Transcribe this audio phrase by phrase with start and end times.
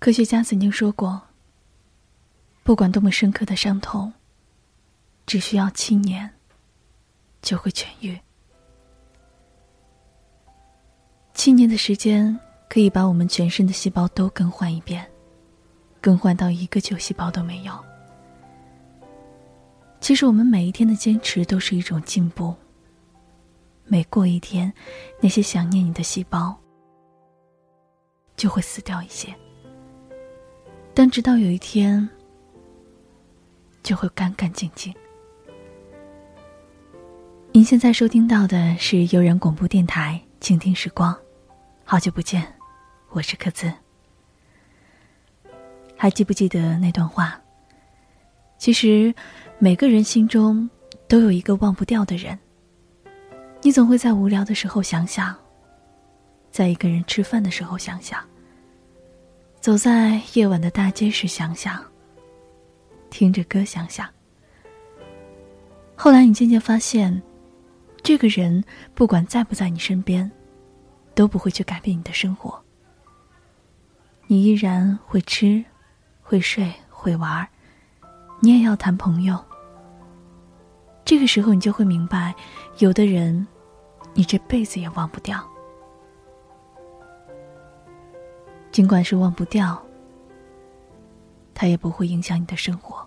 [0.00, 1.20] 科学家曾经说过，
[2.62, 4.10] 不管多么深刻的伤痛，
[5.26, 6.28] 只需要七年
[7.42, 8.18] 就会痊愈。
[11.34, 12.34] 七年的时间
[12.66, 15.06] 可以把我们全身的细胞都更换一遍，
[16.00, 17.78] 更换到一个旧细胞都没有。
[20.00, 22.54] 其实，我们每一天的坚持都是一种进步。
[23.84, 24.72] 每过一天，
[25.20, 26.58] 那些想念你的细胞
[28.34, 29.28] 就会死掉一些。
[31.02, 32.06] 但直到有一天，
[33.82, 34.94] 就会干干净净。
[37.52, 41.10] 您现在收听到的是悠然广播电台《倾听时光》，
[41.84, 42.46] 好久不见，
[43.12, 43.72] 我是克孜。
[45.96, 47.40] 还记不记得那段话？
[48.58, 49.14] 其实，
[49.58, 50.68] 每个人心中
[51.08, 52.38] 都有一个忘不掉的人。
[53.62, 55.34] 你总会在无聊的时候想想，
[56.50, 58.22] 在一个人吃饭的时候想想，
[59.60, 61.84] 走在夜晚的大街时想想，
[63.10, 64.08] 听着歌想想。
[65.94, 67.20] 后来你渐渐发现，
[68.02, 70.28] 这个人不管在不在你身边，
[71.14, 72.58] 都不会去改变你的生活。
[74.26, 75.62] 你依然会吃，
[76.22, 77.46] 会睡，会玩儿
[78.40, 79.38] 你也要谈朋友。
[81.04, 82.34] 这个时候，你就会明白，
[82.78, 83.46] 有的人，
[84.14, 85.46] 你这辈子也忘不掉。
[88.80, 89.78] 尽管是忘不掉，
[91.52, 93.06] 他也不会影响你的生活。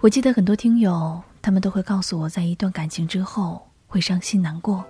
[0.00, 4.84] 我记得很多听友，他们都会告诉我在一段感情之后会伤心难过。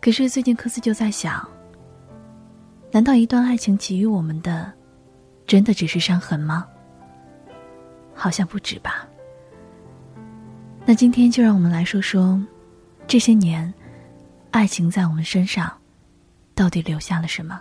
[0.00, 1.44] 可是最近科斯就在想，
[2.92, 4.72] 难道一段爱情给予我们的，
[5.44, 6.64] 真的只是伤痕吗？
[8.14, 9.08] 好像不止吧。
[10.86, 12.40] 那今天就让我们来说说，
[13.08, 13.74] 这些年，
[14.52, 15.76] 爱情在我们身上，
[16.58, 17.60] 到底留下了什么？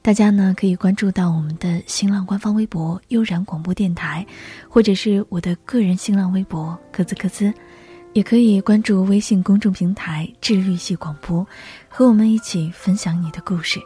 [0.00, 4.26] 大家呢可以关注到我们的新浪官方微博“悠然广播电台”，
[4.66, 7.52] 或者是我的个人新浪微博“咯兹咯兹”，
[8.14, 11.46] 也可以关注微信公众平台“治愈系广播”，
[11.86, 13.78] 和我们一起分享你的故事。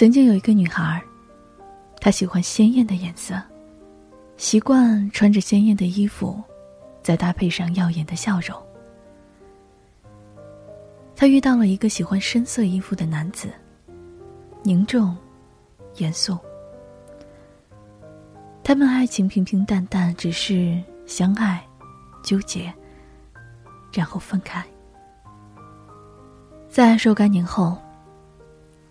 [0.00, 0.98] 曾经有一个女孩，
[2.00, 3.38] 她喜欢鲜艳的颜色，
[4.38, 6.42] 习惯穿着鲜艳的衣服，
[7.02, 8.58] 再搭配上耀眼的笑容。
[11.14, 13.52] 她遇到了一个喜欢深色衣服的男子，
[14.62, 15.14] 凝重、
[15.96, 16.38] 严肃。
[18.64, 21.62] 他们爱情平平淡淡，只是相爱、
[22.22, 22.72] 纠结，
[23.92, 24.64] 然后分开。
[26.70, 27.76] 在若干年后。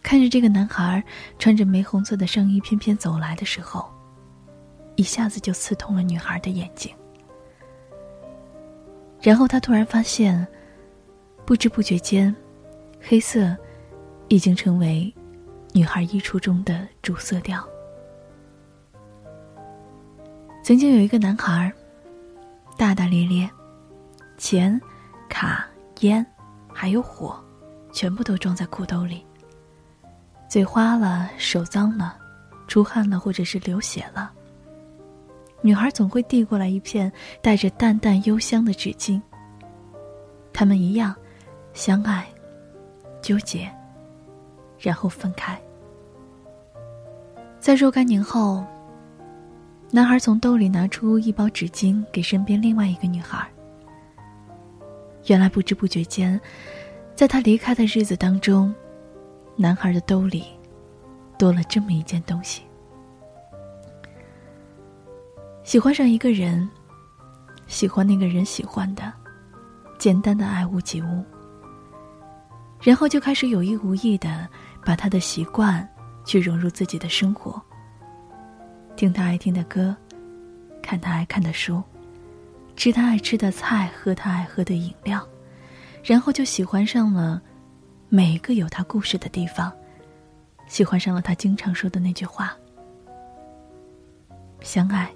[0.02, 1.04] 看着这个男孩
[1.38, 3.90] 穿着玫红色的上衣翩翩走来的时候，
[4.96, 6.94] 一下子就刺痛了女孩的眼睛。
[9.22, 10.48] 然后他突然发现，
[11.46, 12.34] 不知不觉间，
[13.02, 13.56] 黑色
[14.30, 15.14] 已经成为
[15.74, 17.68] 女孩衣橱中的主色调。
[20.64, 21.72] 曾经有一个男孩，
[22.78, 23.50] 大大咧咧，
[24.38, 24.80] 钱、
[25.28, 25.68] 卡、
[26.00, 26.26] 烟，
[26.74, 27.38] 还有火，
[27.92, 29.26] 全部都装在裤兜里。
[30.50, 32.18] 嘴花了，手脏了，
[32.68, 34.32] 出汗了，或者是流血了。
[35.62, 39.22] 女孩总会递过来一片带着淡淡幽香的纸巾。
[40.52, 41.16] 他们一样，
[41.74, 42.28] 相爱，
[43.22, 43.70] 纠结，
[44.80, 45.56] 然后分开。
[47.60, 48.66] 在若干年后，
[49.92, 53.48] 男孩从兜里拿出一包纸巾给身边另外一个女孩。
[55.28, 56.42] 原来不知不觉间，
[57.16, 58.74] 在他离开的日子当中。
[59.62, 60.46] 男孩的兜里
[61.38, 62.64] 多了这么一件东西。
[65.66, 66.68] 喜欢上一个人，
[67.68, 69.12] 喜欢那个人喜欢的，
[69.98, 71.26] 简单的爱屋及乌。
[72.82, 74.48] 然后就开始有意无意的
[74.86, 75.86] 把他的习惯
[76.24, 77.62] 去融入自己的生活。
[78.96, 79.94] 听他爱听的歌，
[80.82, 81.84] 看他爱看的书，
[82.78, 85.22] 吃他爱吃的菜，喝他爱喝的饮料，
[86.02, 87.42] 然后就喜欢上了。
[88.12, 89.72] 每一个有他故事的地方，
[90.68, 92.58] 喜欢上了他经常说的那句话：
[94.62, 95.14] 相爱、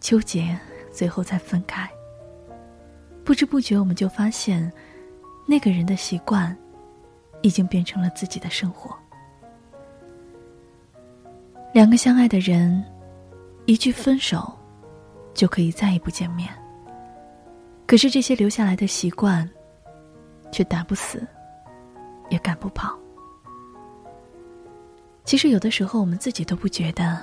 [0.00, 0.54] 纠结，
[0.92, 1.88] 最后再分开。
[3.24, 4.70] 不知不觉，我们就发现，
[5.46, 6.54] 那个人的习惯，
[7.40, 8.94] 已经变成了自己的生活。
[11.72, 12.84] 两个相爱的人，
[13.64, 14.52] 一句分手，
[15.32, 16.50] 就可以再也不见面。
[17.86, 19.48] 可是这些留下来的习惯，
[20.52, 21.26] 却打不死，
[22.28, 22.98] 也赶不跑。
[25.24, 27.18] 其实有的时候，我们自己都不觉得，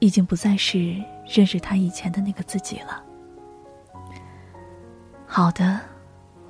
[0.00, 0.96] 已经不再是
[1.26, 3.02] 认识他以前的那个自己了。
[5.26, 5.80] 好的，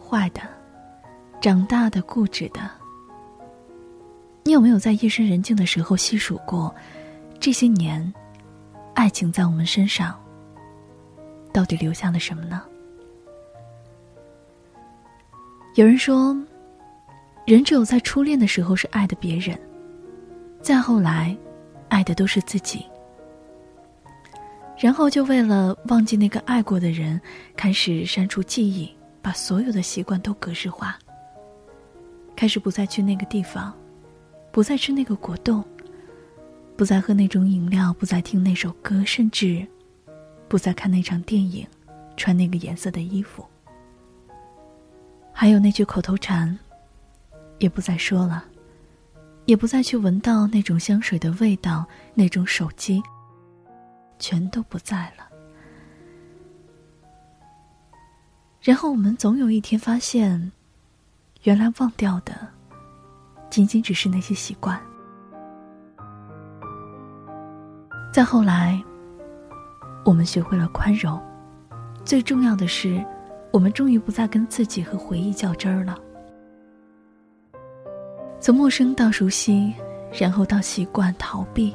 [0.00, 0.40] 坏的，
[1.40, 2.60] 长大的，固执的。
[4.44, 6.74] 你有没有在夜深人静的时候细数过，
[7.38, 8.12] 这些年，
[8.94, 10.18] 爱情在我们身上，
[11.52, 12.62] 到底留下了什么呢？
[15.74, 16.36] 有人说，
[17.44, 19.58] 人只有在初恋的时候是爱的别人。
[20.60, 21.36] 再后来，
[21.88, 22.86] 爱的都是自己，
[24.78, 27.20] 然后就为了忘记那个爱过的人，
[27.56, 28.88] 开始删除记忆，
[29.20, 30.96] 把所有的习惯都格式化。
[32.36, 33.74] 开始不再去那个地方，
[34.52, 35.64] 不再吃那个果冻，
[36.76, 39.66] 不再喝那种饮料，不再听那首歌，甚至
[40.48, 41.66] 不再看那场电影，
[42.16, 43.44] 穿那个颜色的衣服，
[45.32, 46.56] 还有那句口头禅，
[47.62, 48.44] 也不再说了。
[49.46, 53.02] 也不再去闻到那种香水的味道，那种手机，
[54.18, 55.28] 全都不在了。
[58.60, 60.52] 然后我们总有一天发现，
[61.42, 62.48] 原来忘掉的，
[63.50, 64.80] 仅仅只是那些习惯。
[68.12, 68.80] 再后来，
[70.04, 71.20] 我们学会了宽容，
[72.04, 73.04] 最重要的是，
[73.52, 75.98] 我们终于不再跟自己和回忆较真儿了。
[78.42, 79.72] 从陌生到熟悉，
[80.18, 81.72] 然后到习惯逃避，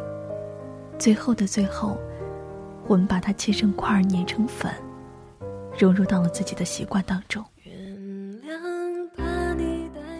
[1.00, 1.98] 最后的最后，
[2.88, 4.69] 我们把它切成块儿，碾成粉，
[5.80, 7.42] 融入到了自己的习惯当中。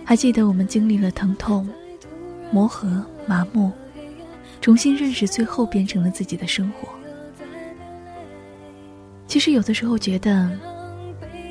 [0.06, 1.70] 还记得我们经历了疼痛、
[2.50, 3.70] 磨合、麻木，
[4.62, 6.88] 重新认识，最后变成了自己的生活。
[9.28, 10.50] 其实有的时候觉得，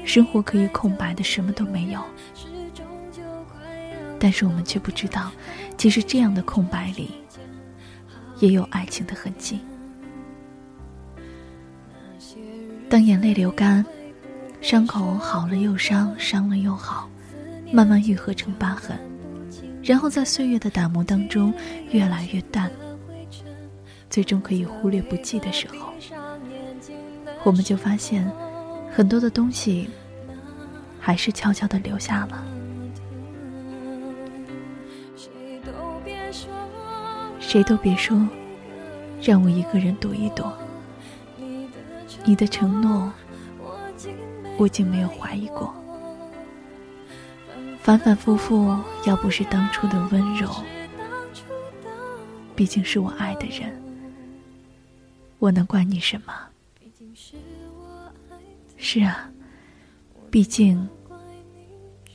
[0.07, 2.01] 生活可以空白的，什么都没有。
[4.27, 5.31] 但是我们却不知道，
[5.79, 7.13] 其实这样的空白里，
[8.41, 9.61] 也有爱情的痕迹。
[12.91, 13.87] 当眼泪流干，
[14.61, 17.09] 伤口好了又伤，伤了又好，
[17.73, 18.99] 慢慢愈合成疤痕，
[19.81, 21.55] 然后在岁月的打磨当中
[21.93, 22.69] 越来越淡，
[24.11, 25.93] 最终可以忽略不计的时候，
[27.45, 28.29] 我们就发现，
[28.93, 29.89] 很多的东西，
[30.99, 32.45] 还是悄悄的留下了。
[37.47, 38.29] 谁都别说，
[39.23, 40.53] 让我一个人躲一躲。
[42.25, 43.13] 你的承诺，
[44.59, 45.73] 我竟没有怀疑过。
[47.81, 48.77] 反反复复，
[49.07, 50.51] 要不是当初的温柔，
[52.57, 53.81] 毕竟是我爱的人，
[55.39, 56.35] 我能怪你什么？
[58.77, 59.31] 是啊，
[60.33, 60.89] 毕竟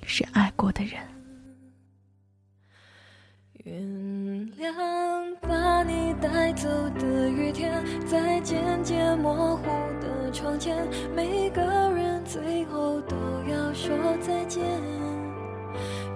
[0.05, 0.99] 是爱过的人。
[3.63, 3.79] 原
[4.57, 6.67] 谅把你带走
[6.99, 9.63] 的雨天，在渐渐模糊
[10.01, 11.61] 的窗前，每个
[11.91, 13.15] 人最后都
[13.47, 14.63] 要说再见。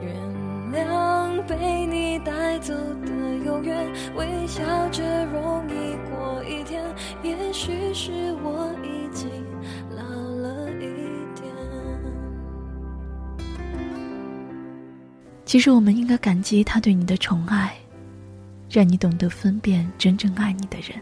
[0.01, 0.13] 原
[0.71, 3.11] 谅被你带走的
[3.45, 6.83] 永远，微笑着容易过一天。
[7.23, 8.11] 也许是
[8.43, 9.29] 我已经
[9.95, 10.85] 老了一
[11.39, 11.45] 点。
[15.45, 17.75] 其实我们应该感激他对你的宠爱。
[18.75, 21.01] 让你懂得分辨真正爱你的人。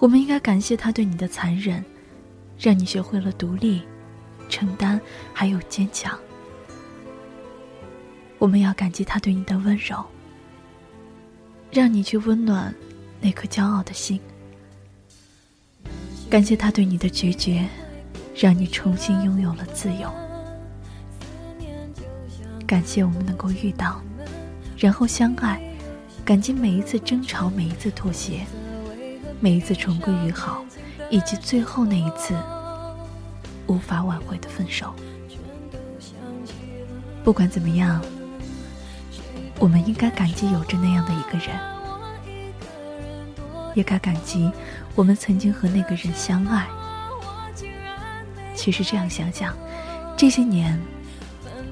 [0.00, 1.84] 我们应该感谢他对你的残忍，
[2.58, 3.80] 让你学会了独立、
[4.48, 5.00] 承担，
[5.32, 6.18] 还有坚强。
[8.40, 10.04] 我们要感激他对你的温柔，
[11.70, 12.74] 让你去温暖
[13.20, 14.20] 那颗骄傲的心。
[16.28, 17.64] 感谢他对你的决绝，
[18.34, 20.12] 让你重新拥有了自由。
[22.66, 24.02] 感谢我们能够遇到，
[24.76, 25.62] 然后相爱。
[26.24, 28.46] 感激每一次争吵，每一次妥协，
[29.40, 30.64] 每一次重归于好，
[31.10, 32.34] 以及最后那一次
[33.66, 34.94] 无法挽回的分手。
[37.24, 38.00] 不管怎么样，
[39.58, 41.58] 我们应该感激有着那样的一个人，
[43.74, 44.50] 也该感激
[44.94, 46.68] 我们曾经和那个人相爱。
[48.54, 49.56] 其实这样想想，
[50.16, 50.80] 这些年，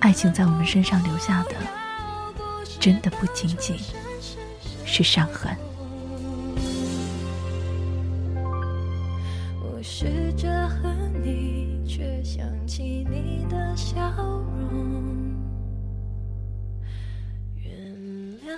[0.01, 1.55] 爱情在我们身上留下的，
[2.81, 3.77] 真的不仅仅。
[4.93, 5.57] 是伤痕。
[9.63, 10.93] 我试着和
[11.23, 15.33] 你，却想起你的笑容。
[17.55, 17.73] 原
[18.43, 18.51] 谅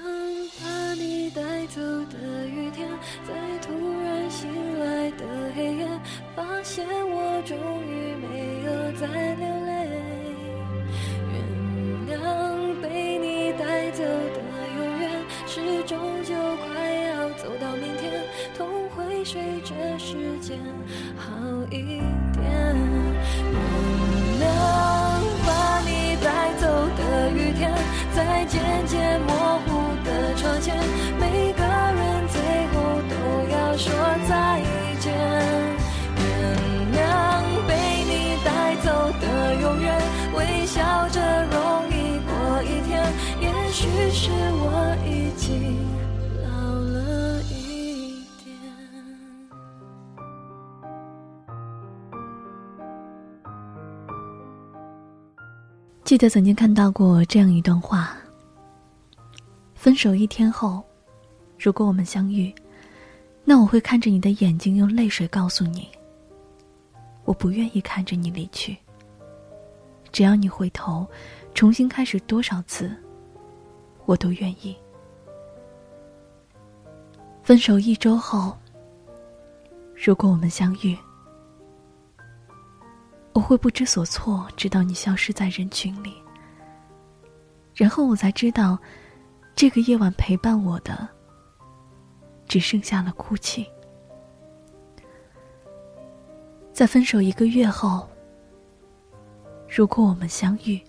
[0.59, 2.89] 把你带走的雨天，
[3.29, 3.71] 在突
[4.01, 4.02] 然
[56.13, 58.15] 记得曾经看到过这样一段话：
[59.75, 60.85] 分手一天后，
[61.59, 62.55] 如果我们相遇，
[63.47, 65.89] 那我会看着你的眼睛，用泪水告诉你，
[67.25, 68.77] 我不愿意看着你离去。
[70.13, 71.07] 只要你回头，
[71.55, 72.95] 重新开始多少次，
[74.05, 74.77] 我都愿意。
[77.43, 78.55] 分手一周后，
[79.97, 80.95] 如果我们相遇，
[83.33, 86.15] 我会不知所措，直到你消失在人群里。
[87.75, 88.79] 然后我才知道，
[89.57, 91.09] 这个夜晚陪伴我的，
[92.47, 93.67] 只剩下了哭泣。
[96.73, 98.09] 在分手一个月后，
[99.69, 100.81] 如果我们相遇，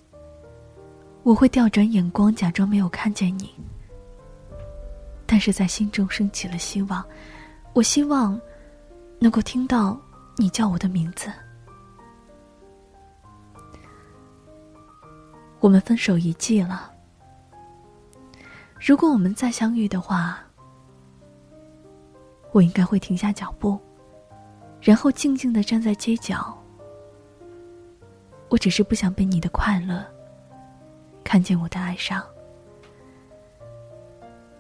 [1.24, 3.50] 我会调转眼光，假装没有看见你。
[5.26, 7.04] 但是在心中升起了希望，
[7.74, 8.40] 我希望
[9.20, 9.98] 能够听到
[10.36, 11.32] 你叫我的名字。
[15.64, 16.92] 我们分手一季了，
[18.78, 20.44] 如果我们再相遇的话，
[22.52, 23.80] 我应该会停下脚步，
[24.82, 26.54] 然后静静的站在街角。
[28.50, 30.06] 我只是不想被你的快乐
[31.24, 32.22] 看见我的哀伤。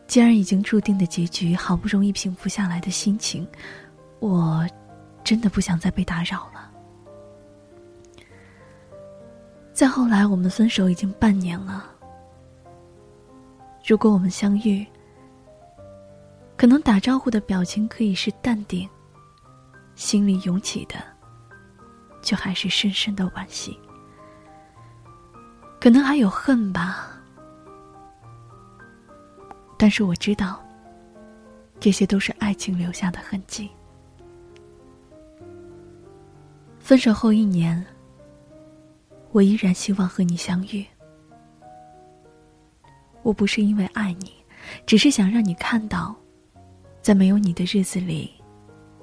[0.07, 3.45] 既然已经注定的结局，好不容易平复下来的心情，
[4.19, 4.65] 我
[5.21, 6.71] 真的不想再被打扰了。
[9.83, 11.85] 再后来，我们分手已经半年了。
[13.85, 14.87] 如果我们相遇，
[16.55, 18.89] 可能打招呼的表情可以是淡定，
[19.93, 20.95] 心里涌起的，
[22.21, 23.77] 却还是深深的惋惜。
[25.81, 27.09] 可能还有恨吧，
[29.77, 30.63] 但是我知道，
[31.77, 33.69] 这些都是爱情留下的痕迹。
[36.79, 37.85] 分手后一年。
[39.33, 40.85] 我依然希望和你相遇。
[43.23, 44.31] 我不是因为爱你，
[44.85, 46.15] 只是想让你看到，
[47.01, 48.31] 在没有你的日子里，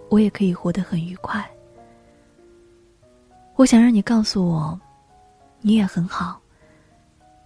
[0.09, 1.45] 我也可以活得很愉快。
[3.57, 4.81] 我想让你告诉我，
[5.61, 6.41] 你也很好，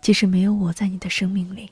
[0.02, 1.70] 即使没有我在你的生命里。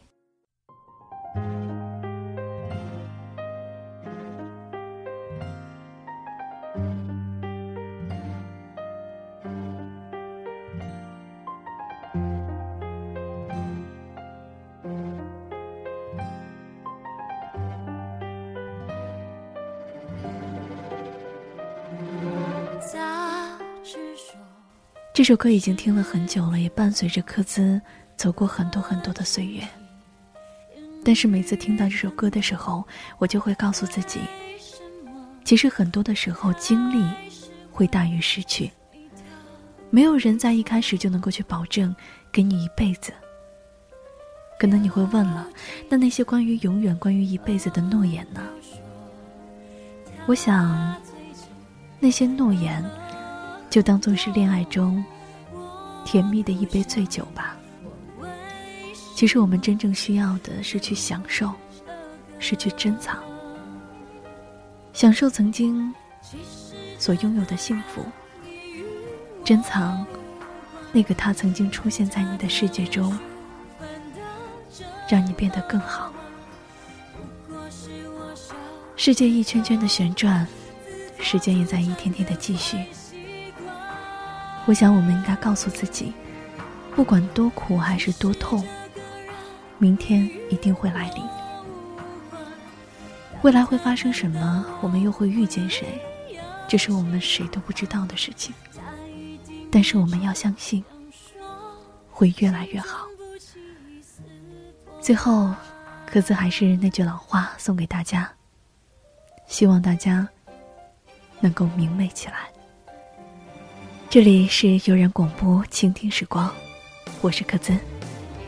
[25.23, 27.81] 这首歌已经听了很久了，也伴随着科兹
[28.17, 29.63] 走过很多很多的岁月。
[31.05, 32.85] 但是每次听到这首歌的时候，
[33.19, 34.19] 我就会告诉自己，
[35.45, 37.09] 其实很多的时候，经历
[37.71, 38.69] 会大于失去。
[39.91, 41.95] 没有人在一开始就能够去保证
[42.33, 43.13] 给你一辈子。
[44.59, 45.47] 可能你会问了，
[45.89, 48.43] 那那些关于永远、关于一辈子的诺言呢？
[50.27, 50.97] 我想，
[52.01, 52.85] 那些诺言。
[53.71, 55.03] 就当做是恋爱中
[56.05, 57.57] 甜蜜的一杯醉酒吧。
[59.15, 61.53] 其实我们真正需要的是去享受，
[62.39, 63.23] 是去珍藏，
[64.93, 65.95] 享受曾经
[66.99, 68.05] 所拥有的幸福，
[69.45, 70.05] 珍藏
[70.91, 73.17] 那个他曾经出现在你的世界中，
[75.09, 76.13] 让你变得更好。
[78.97, 80.47] 世界一圈圈的旋转，
[81.21, 82.85] 时间也在一天天的继续。
[84.65, 86.13] 我想，我们应该告诉自己，
[86.95, 88.65] 不管多苦还是多痛，
[89.79, 91.25] 明天一定会来临。
[93.43, 94.65] 未来会发生什么？
[94.81, 96.01] 我们又会遇见谁？
[96.69, 98.55] 这是我们谁都不知道的事情。
[99.69, 100.85] 但是我们要相信，
[102.09, 103.09] 会越来越好。
[105.01, 105.53] 最后，
[106.07, 108.31] 可子还是那句老话，送给大家：
[109.49, 110.29] 希望大家
[111.41, 112.52] 能够明媚起来。
[114.13, 116.53] 这里是悠然广播，倾听时光，
[117.23, 117.79] 我是克孜，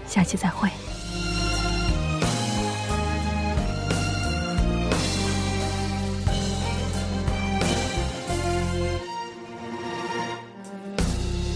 [0.06, 0.68] 下期再会。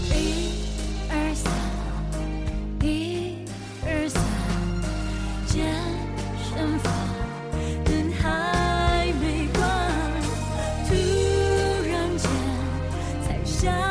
[0.09, 0.63] 一
[1.11, 1.53] 二三，
[2.81, 3.45] 一
[3.85, 4.23] 二三，
[5.45, 5.71] 健
[6.49, 6.91] 身房
[8.19, 9.47] 还没，
[10.87, 10.95] 突
[11.87, 12.27] 然间
[13.45, 13.88] 想。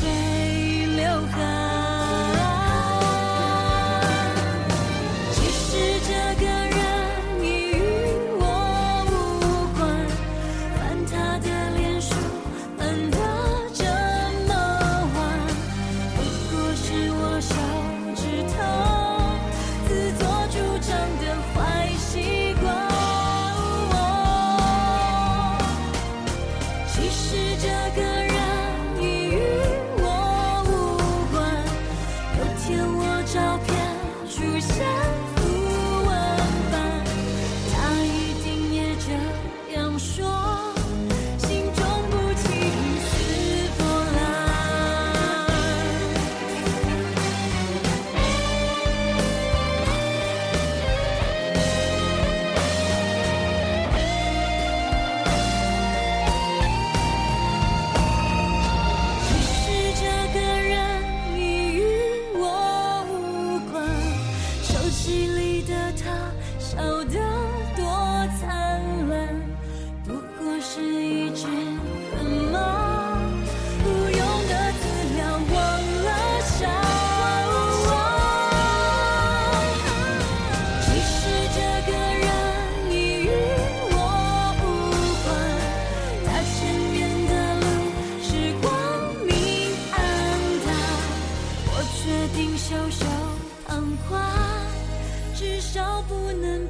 [0.00, 0.27] share.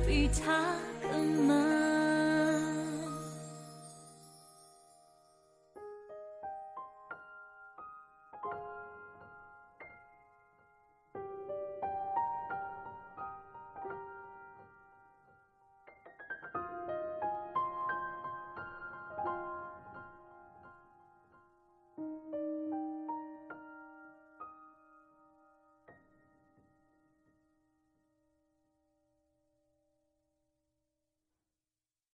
[0.07, 0.77] 比他
[1.11, 1.78] 更慢。